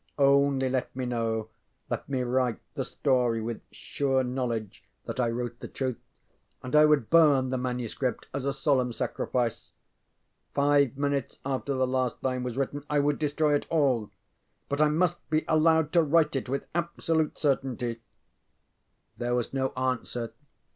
[0.17, 1.49] Only let me know,
[1.87, 5.99] let me write, the story with sure knowledge that I wrote the truth,
[6.63, 9.73] and I would burn the manuscript as a solemn sacrifice.
[10.55, 14.09] Five minutes after the last line was written I would destroy it all.
[14.69, 18.01] But I must be allowed to write it with absolute certainty.
[19.19, 20.33] There was no answer.